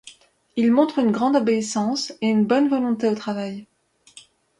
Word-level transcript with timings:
Il 0.55 0.71
montre 0.71 0.97
une 0.97 1.11
grande 1.11 1.35
obéissance 1.35 2.09
et 2.21 2.27
une 2.27 2.43
bonne 2.43 2.69
volonté 2.69 3.07
au 3.07 3.13
travail. 3.13 3.67